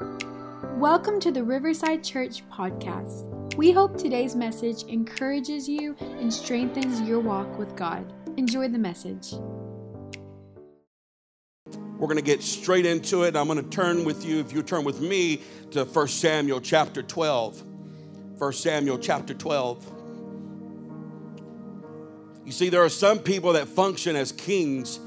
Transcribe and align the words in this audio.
Welcome 0.00 1.20
to 1.20 1.30
the 1.30 1.44
Riverside 1.44 2.02
Church 2.02 2.42
podcast. 2.48 3.54
We 3.56 3.70
hope 3.70 3.98
today's 3.98 4.34
message 4.34 4.84
encourages 4.84 5.68
you 5.68 5.94
and 6.00 6.32
strengthens 6.32 7.02
your 7.02 7.20
walk 7.20 7.58
with 7.58 7.76
God. 7.76 8.10
Enjoy 8.38 8.66
the 8.68 8.78
message. 8.78 9.34
We're 11.66 12.06
going 12.06 12.16
to 12.16 12.22
get 12.22 12.42
straight 12.42 12.86
into 12.86 13.24
it. 13.24 13.36
I'm 13.36 13.46
going 13.46 13.62
to 13.62 13.68
turn 13.68 14.04
with 14.04 14.24
you, 14.24 14.38
if 14.38 14.54
you 14.54 14.62
turn 14.62 14.84
with 14.84 15.02
me, 15.02 15.42
to 15.72 15.84
1 15.84 16.08
Samuel 16.08 16.62
chapter 16.62 17.02
12. 17.02 17.62
1 18.38 18.52
Samuel 18.54 18.98
chapter 18.98 19.34
12. 19.34 19.92
You 22.46 22.52
see, 22.52 22.70
there 22.70 22.82
are 22.82 22.88
some 22.88 23.18
people 23.18 23.52
that 23.52 23.68
function 23.68 24.16
as 24.16 24.32
kings 24.32 24.98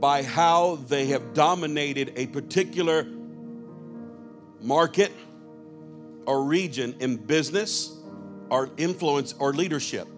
by 0.00 0.22
how 0.22 0.76
they 0.88 1.06
have 1.08 1.34
dominated 1.34 2.14
a 2.16 2.28
particular 2.28 3.06
market 4.60 5.12
or 6.26 6.44
region 6.44 6.94
in 7.00 7.16
business 7.16 7.96
or 8.50 8.70
influence 8.76 9.34
or 9.38 9.52
leadership. 9.52 10.08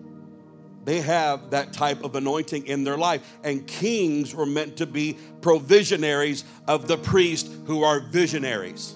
They 0.84 1.00
have 1.02 1.50
that 1.50 1.72
type 1.74 2.02
of 2.02 2.14
anointing 2.14 2.66
in 2.66 2.82
their 2.82 2.96
life. 2.96 3.20
And 3.44 3.66
kings 3.66 4.34
were 4.34 4.46
meant 4.46 4.78
to 4.78 4.86
be 4.86 5.18
provisionaries 5.42 6.44
of 6.66 6.88
the 6.88 6.96
priests 6.96 7.50
who 7.66 7.82
are 7.84 8.00
visionaries. 8.00 8.94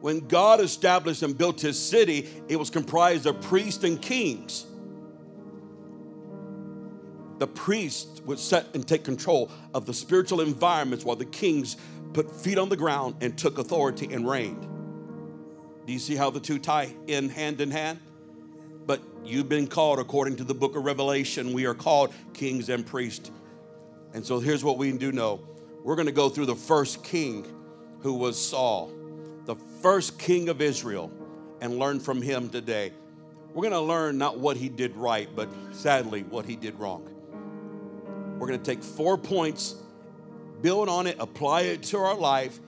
When 0.00 0.26
God 0.26 0.58
established 0.60 1.22
and 1.22 1.38
built 1.38 1.60
his 1.60 1.78
city, 1.78 2.28
it 2.48 2.56
was 2.56 2.70
comprised 2.70 3.26
of 3.26 3.40
priests 3.40 3.84
and 3.84 4.02
kings. 4.02 4.66
The 7.38 7.46
priests 7.46 8.20
would 8.22 8.40
set 8.40 8.66
and 8.74 8.86
take 8.86 9.04
control 9.04 9.48
of 9.74 9.86
the 9.86 9.94
spiritual 9.94 10.40
environments 10.40 11.04
while 11.04 11.14
the 11.14 11.24
kings 11.24 11.76
put 12.12 12.30
feet 12.30 12.58
on 12.58 12.68
the 12.68 12.76
ground 12.76 13.16
and 13.20 13.36
took 13.36 13.58
authority 13.58 14.12
and 14.12 14.28
reigned. 14.28 14.68
Do 15.86 15.92
you 15.92 15.98
see 15.98 16.14
how 16.14 16.30
the 16.30 16.40
two 16.40 16.58
tie 16.58 16.94
in 17.06 17.28
hand 17.28 17.60
in 17.60 17.70
hand? 17.70 17.98
But 18.86 19.00
you've 19.24 19.48
been 19.48 19.66
called, 19.66 19.98
according 19.98 20.36
to 20.36 20.44
the 20.44 20.54
book 20.54 20.76
of 20.76 20.84
Revelation, 20.84 21.52
we 21.52 21.66
are 21.66 21.74
called 21.74 22.12
kings 22.34 22.68
and 22.68 22.86
priests. 22.86 23.30
And 24.14 24.24
so 24.24 24.40
here's 24.40 24.62
what 24.62 24.78
we 24.78 24.92
do 24.92 25.12
know 25.12 25.40
we're 25.82 25.96
going 25.96 26.06
to 26.06 26.12
go 26.12 26.28
through 26.28 26.46
the 26.46 26.54
first 26.54 27.02
king 27.02 27.46
who 28.00 28.14
was 28.14 28.38
Saul, 28.40 28.92
the 29.46 29.56
first 29.80 30.18
king 30.18 30.48
of 30.48 30.60
Israel, 30.60 31.10
and 31.60 31.78
learn 31.78 32.00
from 32.00 32.22
him 32.22 32.48
today. 32.48 32.92
We're 33.54 33.62
going 33.62 33.72
to 33.72 33.80
learn 33.80 34.18
not 34.18 34.38
what 34.38 34.56
he 34.56 34.68
did 34.68 34.96
right, 34.96 35.28
but 35.34 35.48
sadly, 35.72 36.22
what 36.22 36.46
he 36.46 36.56
did 36.56 36.78
wrong. 36.78 37.08
We're 38.38 38.46
going 38.46 38.60
to 38.60 38.64
take 38.64 38.82
four 38.82 39.18
points 39.18 39.76
build 40.62 40.88
on 40.88 41.06
it, 41.06 41.16
apply 41.18 41.62
it 41.62 41.82
to 41.82 41.98
our 41.98 42.16
life 42.16 42.58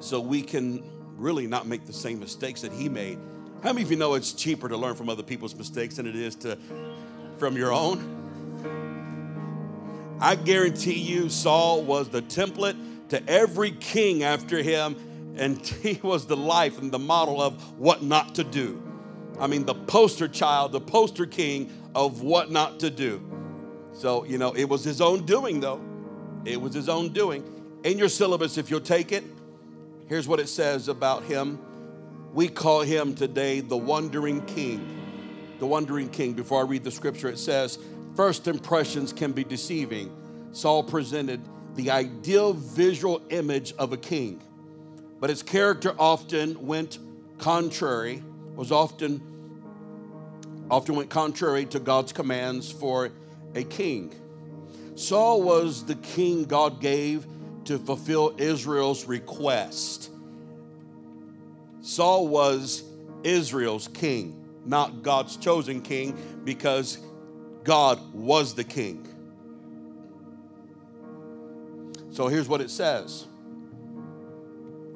so 0.00 0.20
we 0.20 0.42
can 0.42 0.82
really 1.16 1.46
not 1.46 1.66
make 1.66 1.86
the 1.86 1.92
same 1.92 2.18
mistakes 2.18 2.62
that 2.62 2.72
he 2.72 2.88
made. 2.88 3.18
How 3.62 3.72
many 3.72 3.82
of 3.82 3.90
you 3.90 3.96
know 3.96 4.14
it's 4.14 4.32
cheaper 4.32 4.68
to 4.68 4.76
learn 4.76 4.94
from 4.94 5.08
other 5.08 5.22
people's 5.22 5.54
mistakes 5.54 5.96
than 5.96 6.06
it 6.06 6.16
is 6.16 6.34
to 6.36 6.58
from 7.38 7.56
your 7.56 7.72
own? 7.72 8.14
I 10.20 10.34
guarantee 10.34 10.98
you 10.98 11.28
Saul 11.28 11.82
was 11.82 12.08
the 12.08 12.22
template 12.22 12.76
to 13.10 13.28
every 13.28 13.72
king 13.72 14.22
after 14.22 14.62
him 14.62 14.96
and 15.36 15.64
he 15.82 16.00
was 16.02 16.26
the 16.26 16.36
life 16.36 16.78
and 16.78 16.90
the 16.90 16.98
model 16.98 17.40
of 17.40 17.78
what 17.78 18.02
not 18.02 18.34
to 18.36 18.44
do. 18.44 18.82
I 19.38 19.46
mean, 19.46 19.66
the 19.66 19.74
poster 19.74 20.28
child, 20.28 20.72
the 20.72 20.80
poster 20.80 21.26
king 21.26 21.70
of 21.94 22.22
what 22.22 22.50
not 22.50 22.80
to 22.80 22.90
do. 22.90 23.22
So, 23.92 24.24
you 24.24 24.38
know, 24.38 24.52
it 24.52 24.64
was 24.68 24.84
his 24.84 25.00
own 25.00 25.24
doing, 25.24 25.60
though. 25.60 25.80
It 26.46 26.60
was 26.60 26.72
his 26.72 26.88
own 26.88 27.08
doing. 27.08 27.44
In 27.82 27.98
your 27.98 28.08
syllabus, 28.08 28.56
if 28.56 28.70
you'll 28.70 28.80
take 28.80 29.10
it, 29.10 29.24
here's 30.08 30.28
what 30.28 30.38
it 30.38 30.48
says 30.48 30.86
about 30.86 31.24
him. 31.24 31.58
We 32.32 32.46
call 32.46 32.82
him 32.82 33.16
today 33.16 33.60
the 33.60 33.76
Wandering 33.76 34.44
King. 34.46 34.86
The 35.58 35.66
Wandering 35.66 36.08
King. 36.08 36.34
Before 36.34 36.60
I 36.60 36.64
read 36.64 36.84
the 36.84 36.90
scripture, 36.92 37.28
it 37.28 37.38
says, 37.38 37.78
First 38.14 38.46
impressions 38.46 39.12
can 39.12 39.32
be 39.32 39.42
deceiving. 39.42 40.14
Saul 40.52 40.84
presented 40.84 41.40
the 41.74 41.90
ideal 41.90 42.52
visual 42.52 43.20
image 43.30 43.74
of 43.74 43.92
a 43.92 43.96
king, 43.96 44.40
but 45.20 45.28
his 45.28 45.42
character 45.42 45.94
often 45.98 46.64
went 46.66 46.98
contrary, 47.38 48.22
was 48.54 48.72
often 48.72 49.20
often 50.70 50.96
went 50.96 51.10
contrary 51.10 51.66
to 51.66 51.78
God's 51.78 52.12
commands 52.12 52.70
for 52.70 53.10
a 53.54 53.64
king. 53.64 54.14
Saul 54.96 55.42
was 55.42 55.84
the 55.84 55.94
king 55.94 56.44
God 56.44 56.80
gave 56.80 57.26
to 57.66 57.78
fulfill 57.78 58.34
Israel's 58.38 59.04
request. 59.04 60.10
Saul 61.82 62.26
was 62.26 62.82
Israel's 63.22 63.88
king, 63.88 64.42
not 64.64 65.02
God's 65.02 65.36
chosen 65.36 65.82
king, 65.82 66.18
because 66.44 66.98
God 67.62 68.00
was 68.14 68.54
the 68.54 68.64
king. 68.64 69.06
So 72.10 72.28
here's 72.28 72.48
what 72.48 72.62
it 72.62 72.70
says 72.70 73.26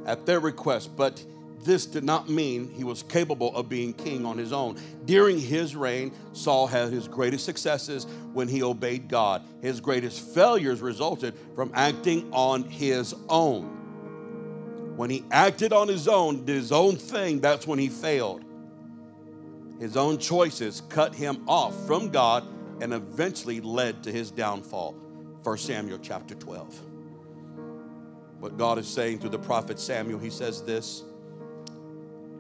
at 0.06 0.24
their 0.24 0.40
request, 0.40 0.96
but 0.96 1.22
this 1.64 1.86
did 1.86 2.04
not 2.04 2.28
mean 2.28 2.70
he 2.70 2.84
was 2.84 3.02
capable 3.02 3.54
of 3.54 3.68
being 3.68 3.92
king 3.92 4.24
on 4.24 4.38
his 4.38 4.52
own. 4.52 4.78
During 5.04 5.38
his 5.38 5.76
reign, 5.76 6.12
Saul 6.32 6.66
had 6.66 6.90
his 6.90 7.06
greatest 7.06 7.44
successes 7.44 8.06
when 8.32 8.48
he 8.48 8.62
obeyed 8.62 9.08
God. 9.08 9.42
His 9.60 9.80
greatest 9.80 10.20
failures 10.34 10.80
resulted 10.80 11.34
from 11.54 11.70
acting 11.74 12.30
on 12.32 12.64
his 12.64 13.14
own. 13.28 13.76
When 14.96 15.10
he 15.10 15.24
acted 15.30 15.72
on 15.72 15.88
his 15.88 16.08
own, 16.08 16.44
did 16.44 16.56
his 16.56 16.72
own 16.72 16.96
thing, 16.96 17.40
that's 17.40 17.66
when 17.66 17.78
he 17.78 17.88
failed. 17.88 18.44
His 19.78 19.96
own 19.96 20.18
choices 20.18 20.82
cut 20.88 21.14
him 21.14 21.42
off 21.48 21.74
from 21.86 22.10
God 22.10 22.44
and 22.82 22.92
eventually 22.92 23.60
led 23.60 24.02
to 24.04 24.12
his 24.12 24.30
downfall. 24.30 24.92
1 25.42 25.58
Samuel 25.58 25.98
chapter 26.02 26.34
12. 26.34 26.80
What 28.40 28.56
God 28.56 28.78
is 28.78 28.86
saying 28.86 29.20
through 29.20 29.30
the 29.30 29.38
prophet 29.38 29.78
Samuel, 29.78 30.18
he 30.18 30.30
says 30.30 30.62
this 30.62 31.04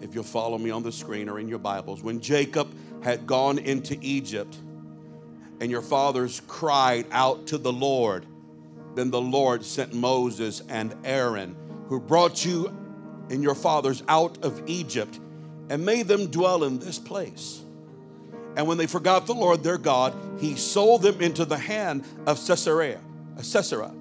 if 0.02 0.14
you'll 0.14 0.24
follow 0.24 0.58
me 0.58 0.70
on 0.70 0.82
the 0.82 0.92
screen 0.92 1.28
or 1.28 1.38
in 1.38 1.48
your 1.48 1.58
Bibles, 1.58 2.02
when 2.02 2.20
Jacob 2.20 2.72
had 3.02 3.26
gone 3.26 3.58
into 3.58 3.96
Egypt 4.00 4.56
and 5.60 5.70
your 5.70 5.82
fathers 5.82 6.40
cried 6.46 7.06
out 7.10 7.46
to 7.48 7.58
the 7.58 7.72
Lord, 7.72 8.26
then 8.94 9.10
the 9.10 9.20
Lord 9.20 9.64
sent 9.64 9.92
Moses 9.92 10.62
and 10.68 10.94
Aaron, 11.04 11.54
who 11.88 12.00
brought 12.00 12.44
you 12.44 12.68
and 13.30 13.42
your 13.42 13.54
fathers 13.54 14.02
out 14.08 14.42
of 14.44 14.62
Egypt 14.66 15.20
and 15.68 15.84
made 15.84 16.08
them 16.08 16.26
dwell 16.26 16.64
in 16.64 16.78
this 16.78 16.98
place. 16.98 17.62
And 18.56 18.66
when 18.66 18.78
they 18.78 18.86
forgot 18.86 19.26
the 19.26 19.34
Lord 19.34 19.62
their 19.62 19.78
God, 19.78 20.14
he 20.40 20.56
sold 20.56 21.02
them 21.02 21.20
into 21.20 21.44
the 21.44 21.58
hand 21.58 22.04
of 22.26 22.38
Sisera, 22.38 22.98
Sisera 23.40 23.92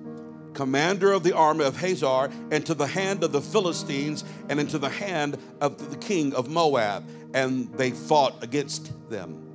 commander 0.53 1.11
of 1.11 1.23
the 1.23 1.33
army 1.33 1.65
of 1.65 1.77
Hazor, 1.77 2.31
into 2.51 2.73
the 2.73 2.87
hand 2.87 3.23
of 3.23 3.31
the 3.31 3.41
Philistines 3.41 4.23
and 4.49 4.59
into 4.59 4.77
the 4.77 4.89
hand 4.89 5.37
of 5.61 5.89
the 5.89 5.97
king 5.97 6.33
of 6.33 6.49
Moab. 6.49 7.07
And 7.33 7.71
they 7.73 7.91
fought 7.91 8.43
against 8.43 8.91
them. 9.09 9.45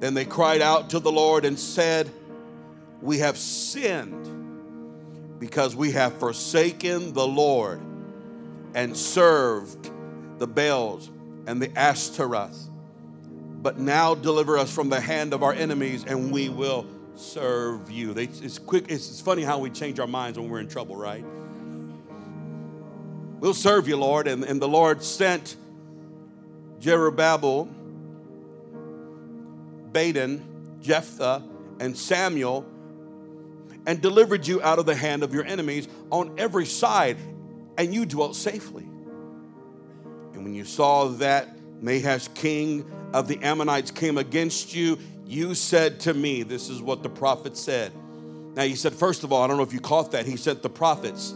Then 0.00 0.14
they 0.14 0.24
cried 0.24 0.60
out 0.60 0.90
to 0.90 0.98
the 0.98 1.12
Lord 1.12 1.44
and 1.44 1.58
said, 1.58 2.10
We 3.00 3.18
have 3.18 3.38
sinned 3.38 4.30
because 5.38 5.76
we 5.76 5.92
have 5.92 6.18
forsaken 6.18 7.12
the 7.12 7.26
Lord 7.26 7.80
and 8.74 8.96
served 8.96 9.90
the 10.38 10.46
Baals 10.46 11.10
and 11.46 11.60
the 11.60 11.76
Ashtaroth. 11.78 12.68
But 13.62 13.78
now 13.78 14.14
deliver 14.14 14.58
us 14.58 14.70
from 14.70 14.90
the 14.90 15.00
hand 15.00 15.32
of 15.32 15.42
our 15.42 15.52
enemies, 15.52 16.04
and 16.06 16.30
we 16.30 16.48
will 16.48 16.86
serve 17.16 17.90
you. 17.90 18.12
It's 18.12 18.58
quick. 18.58 18.84
It's, 18.88 19.08
it's 19.08 19.20
funny 19.20 19.42
how 19.42 19.58
we 19.58 19.70
change 19.70 20.00
our 20.00 20.06
minds 20.06 20.38
when 20.38 20.48
we're 20.48 20.60
in 20.60 20.68
trouble, 20.68 20.96
right? 20.96 21.24
We'll 23.40 23.54
serve 23.54 23.88
you, 23.88 23.96
Lord. 23.96 24.26
And, 24.26 24.44
and 24.44 24.60
the 24.60 24.68
Lord 24.68 25.02
sent 25.02 25.56
Jerubbaal, 26.80 27.68
Bedan, 29.92 30.42
Jephthah, 30.80 31.42
and 31.80 31.96
Samuel 31.96 32.66
and 33.86 34.00
delivered 34.00 34.46
you 34.46 34.62
out 34.62 34.78
of 34.78 34.86
the 34.86 34.94
hand 34.94 35.22
of 35.22 35.34
your 35.34 35.44
enemies 35.44 35.88
on 36.10 36.34
every 36.38 36.66
side, 36.66 37.18
and 37.76 37.92
you 37.92 38.06
dwelt 38.06 38.34
safely. 38.34 38.84
And 40.32 40.44
when 40.44 40.54
you 40.54 40.64
saw 40.64 41.08
that 41.08 41.48
Nahash, 41.82 42.28
king 42.34 42.90
of 43.12 43.28
the 43.28 43.38
Ammonites, 43.42 43.90
came 43.90 44.16
against 44.16 44.74
you, 44.74 44.98
you 45.26 45.54
said 45.54 46.00
to 46.00 46.14
me, 46.14 46.42
this 46.42 46.68
is 46.68 46.82
what 46.82 47.02
the 47.02 47.08
prophet 47.08 47.56
said. 47.56 47.92
Now, 48.54 48.62
he 48.62 48.76
said, 48.76 48.92
first 48.92 49.24
of 49.24 49.32
all, 49.32 49.42
I 49.42 49.46
don't 49.46 49.56
know 49.56 49.62
if 49.62 49.72
you 49.72 49.80
caught 49.80 50.12
that, 50.12 50.26
he 50.26 50.36
said 50.36 50.62
the 50.62 50.70
prophets. 50.70 51.34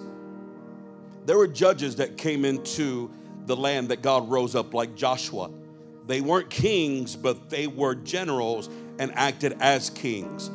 There 1.26 1.36
were 1.36 1.48
judges 1.48 1.96
that 1.96 2.16
came 2.16 2.44
into 2.44 3.10
the 3.46 3.56
land 3.56 3.88
that 3.88 4.02
God 4.02 4.28
rose 4.28 4.54
up, 4.54 4.74
like 4.74 4.94
Joshua. 4.94 5.50
They 6.06 6.20
weren't 6.20 6.48
kings, 6.48 7.16
but 7.16 7.50
they 7.50 7.66
were 7.66 7.94
generals 7.94 8.70
and 8.98 9.12
acted 9.14 9.56
as 9.60 9.90
kings. 9.90 10.50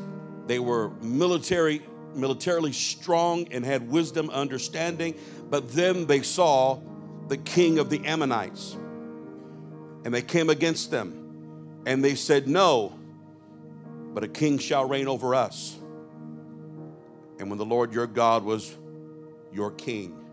They 0.47 0.59
were 0.59 0.89
military 1.01 1.81
militarily 2.15 2.71
strong 2.71 3.47
and 3.51 3.65
had 3.65 3.89
wisdom, 3.89 4.29
understanding. 4.29 5.15
But 5.49 5.71
then 5.71 6.05
they 6.05 6.21
saw 6.21 6.79
the 7.27 7.37
king 7.37 7.79
of 7.79 7.89
the 7.89 8.05
Ammonites, 8.05 8.75
and 10.05 10.13
they 10.13 10.21
came 10.21 10.49
against 10.49 10.91
them. 10.91 11.19
And 11.85 12.03
they 12.03 12.15
said, 12.15 12.47
No, 12.47 12.97
but 14.13 14.23
a 14.23 14.27
king 14.27 14.57
shall 14.57 14.87
reign 14.87 15.07
over 15.07 15.35
us. 15.35 15.77
And 17.39 17.49
when 17.49 17.57
the 17.57 17.65
Lord 17.65 17.93
your 17.93 18.07
God 18.07 18.43
was 18.43 18.77
your 19.51 19.71
king, 19.71 20.23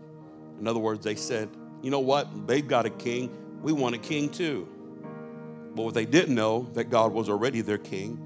in 0.59 0.67
other 0.67 0.79
words, 0.79 1.03
they 1.03 1.15
said, 1.15 1.49
You 1.81 1.89
know 1.89 1.99
what? 1.99 2.47
They've 2.47 2.67
got 2.67 2.85
a 2.85 2.89
king. 2.89 3.35
We 3.61 3.73
want 3.73 3.95
a 3.95 3.97
king 3.97 4.29
too. 4.29 4.67
But 5.75 5.83
what 5.83 5.93
they 5.93 6.05
didn't 6.05 6.35
know, 6.35 6.69
that 6.73 6.85
God 6.85 7.11
was 7.13 7.29
already 7.29 7.61
their 7.61 7.77
king. 7.77 8.19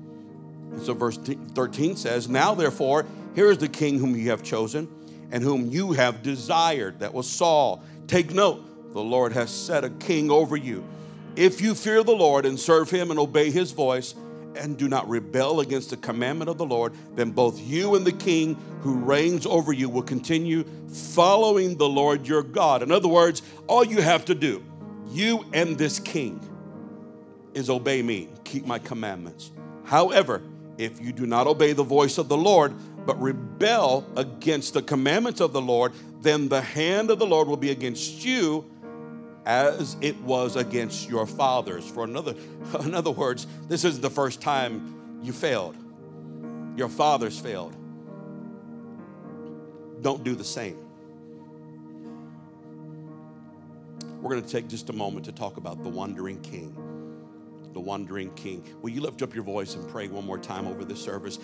And 0.71 0.81
so 0.81 0.93
verse 0.93 1.17
13 1.17 1.95
says, 1.95 2.27
Now 2.27 2.55
therefore, 2.55 3.05
here 3.33 3.49
is 3.49 3.57
the 3.57 3.69
king 3.69 3.99
whom 3.99 4.15
you 4.15 4.29
have 4.31 4.43
chosen 4.43 4.89
and 5.31 5.43
whom 5.43 5.67
you 5.67 5.93
have 5.93 6.21
desired. 6.21 6.99
That 6.99 7.13
was 7.13 7.29
Saul. 7.29 7.83
Take 8.07 8.33
note, 8.33 8.93
the 8.93 9.01
Lord 9.01 9.33
has 9.33 9.49
set 9.49 9.83
a 9.83 9.89
king 9.89 10.29
over 10.29 10.55
you. 10.55 10.83
If 11.35 11.61
you 11.61 11.75
fear 11.75 12.03
the 12.03 12.15
Lord 12.15 12.45
and 12.45 12.59
serve 12.59 12.89
him 12.89 13.11
and 13.11 13.19
obey 13.19 13.51
his 13.51 13.71
voice, 13.71 14.15
and 14.55 14.77
do 14.77 14.87
not 14.87 15.07
rebel 15.09 15.59
against 15.59 15.89
the 15.89 15.97
commandment 15.97 16.49
of 16.49 16.57
the 16.57 16.65
Lord, 16.65 16.93
then 17.15 17.31
both 17.31 17.59
you 17.59 17.95
and 17.95 18.05
the 18.05 18.11
king 18.11 18.55
who 18.81 18.95
reigns 18.95 19.45
over 19.45 19.73
you 19.73 19.89
will 19.89 20.03
continue 20.03 20.63
following 20.87 21.77
the 21.77 21.89
Lord 21.89 22.27
your 22.27 22.43
God. 22.43 22.83
In 22.83 22.91
other 22.91 23.07
words, 23.07 23.41
all 23.67 23.83
you 23.83 24.01
have 24.01 24.25
to 24.25 24.35
do, 24.35 24.63
you 25.09 25.45
and 25.53 25.77
this 25.77 25.99
king, 25.99 26.39
is 27.53 27.69
obey 27.69 28.01
me, 28.01 28.27
keep 28.43 28.65
my 28.65 28.79
commandments. 28.79 29.51
However, 29.85 30.41
if 30.77 31.01
you 31.01 31.13
do 31.13 31.25
not 31.25 31.47
obey 31.47 31.73
the 31.73 31.83
voice 31.83 32.17
of 32.17 32.27
the 32.27 32.37
Lord, 32.37 32.73
but 33.05 33.21
rebel 33.21 34.05
against 34.17 34.73
the 34.73 34.81
commandments 34.81 35.39
of 35.39 35.53
the 35.53 35.61
Lord, 35.61 35.93
then 36.21 36.49
the 36.49 36.61
hand 36.61 37.11
of 37.11 37.19
the 37.19 37.25
Lord 37.25 37.47
will 37.47 37.57
be 37.57 37.71
against 37.71 38.25
you 38.25 38.65
as 39.45 39.95
it 40.01 40.19
was 40.21 40.55
against 40.55 41.09
your 41.09 41.25
fathers. 41.25 41.87
For 41.87 42.03
another, 42.03 42.35
in 42.81 42.93
other 42.93 43.11
words, 43.11 43.47
this 43.67 43.83
isn't 43.83 44.01
the 44.01 44.09
first 44.09 44.41
time 44.41 45.19
you 45.21 45.33
failed. 45.33 45.75
Your 46.75 46.89
fathers 46.89 47.39
failed. 47.39 47.75
Don't 50.01 50.23
do 50.23 50.35
the 50.35 50.43
same. 50.43 50.77
We're 54.21 54.31
going 54.31 54.43
to 54.43 54.49
take 54.49 54.67
just 54.67 54.89
a 54.89 54.93
moment 54.93 55.25
to 55.25 55.31
talk 55.31 55.57
about 55.57 55.83
the 55.83 55.89
wandering 55.89 56.41
king 56.41 56.75
the 57.75 57.79
wandering 57.81 58.33
king. 58.35 58.63
Will 58.81 58.89
you 58.89 59.01
lift 59.01 59.21
up 59.21 59.35
your 59.35 59.43
voice 59.43 59.75
and 59.75 59.87
pray 59.89 60.07
one 60.07 60.25
more 60.25 60.37
time 60.37 60.65
over 60.65 60.85
this 60.85 60.99
service? 60.99 61.39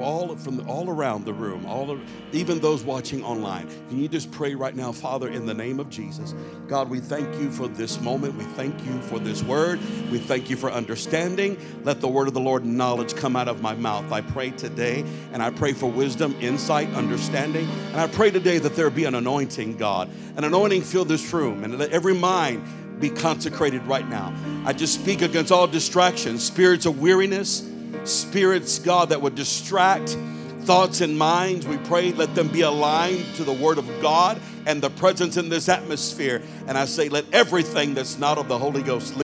All 0.00 0.34
from 0.36 0.68
all 0.68 0.90
around 0.90 1.24
the 1.24 1.32
room, 1.32 1.64
all 1.64 1.92
of, 1.92 2.00
even 2.32 2.58
those 2.58 2.82
watching 2.82 3.22
online. 3.22 3.68
Can 3.88 4.02
you 4.02 4.08
just 4.08 4.32
pray 4.32 4.56
right 4.56 4.74
now, 4.74 4.90
Father, 4.90 5.28
in 5.28 5.46
the 5.46 5.54
name 5.54 5.78
of 5.78 5.88
Jesus? 5.88 6.34
God, 6.66 6.90
we 6.90 6.98
thank 6.98 7.32
you 7.40 7.52
for 7.52 7.68
this 7.68 8.00
moment. 8.00 8.34
We 8.34 8.44
thank 8.44 8.84
you 8.84 9.00
for 9.02 9.20
this 9.20 9.44
word. 9.44 9.78
We 10.10 10.18
thank 10.18 10.50
you 10.50 10.56
for 10.56 10.72
understanding. 10.72 11.56
Let 11.84 12.00
the 12.00 12.08
word 12.08 12.26
of 12.26 12.34
the 12.34 12.40
Lord 12.40 12.64
and 12.64 12.76
knowledge 12.76 13.14
come 13.14 13.36
out 13.36 13.46
of 13.46 13.62
my 13.62 13.74
mouth. 13.74 14.10
I 14.10 14.22
pray 14.22 14.50
today, 14.50 15.04
and 15.32 15.40
I 15.40 15.50
pray 15.50 15.72
for 15.72 15.88
wisdom, 15.88 16.34
insight, 16.40 16.92
understanding. 16.94 17.68
And 17.92 18.00
I 18.00 18.08
pray 18.08 18.32
today 18.32 18.58
that 18.58 18.74
there 18.74 18.90
be 18.90 19.04
an 19.04 19.14
anointing, 19.14 19.76
God, 19.76 20.10
an 20.36 20.42
anointing 20.42 20.82
fill 20.82 21.04
this 21.04 21.32
room, 21.32 21.62
and 21.62 21.78
let 21.78 21.92
every 21.92 22.14
mind 22.14 22.66
be 23.00 23.10
consecrated 23.10 23.82
right 23.86 24.08
now. 24.08 24.34
I 24.64 24.72
just 24.72 24.94
speak 25.00 25.22
against 25.22 25.52
all 25.52 25.66
distractions, 25.66 26.42
spirits 26.42 26.86
of 26.86 27.00
weariness, 27.00 27.68
spirits, 28.04 28.78
God, 28.78 29.10
that 29.10 29.20
would 29.20 29.34
distract 29.34 30.16
thoughts 30.60 31.00
and 31.00 31.16
minds. 31.16 31.66
We 31.66 31.78
pray, 31.78 32.12
let 32.12 32.34
them 32.34 32.48
be 32.48 32.62
aligned 32.62 33.24
to 33.36 33.44
the 33.44 33.52
Word 33.52 33.78
of 33.78 33.88
God 34.02 34.40
and 34.66 34.82
the 34.82 34.90
presence 34.90 35.36
in 35.36 35.48
this 35.48 35.68
atmosphere. 35.68 36.42
And 36.66 36.76
I 36.76 36.86
say, 36.86 37.08
let 37.08 37.24
everything 37.32 37.94
that's 37.94 38.18
not 38.18 38.36
of 38.36 38.48
the 38.48 38.58
Holy 38.58 38.82
Ghost 38.82 39.14